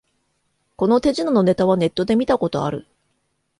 [0.77, 2.87] この手品のネタはネットで見たことある